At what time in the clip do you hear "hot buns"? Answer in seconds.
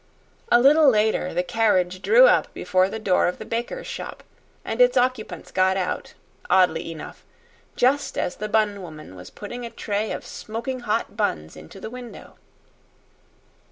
10.79-11.55